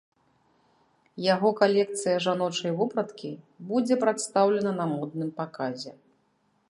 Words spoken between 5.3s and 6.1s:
паказе.